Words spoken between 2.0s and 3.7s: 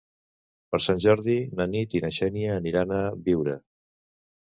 na Xènia aniran a Biure.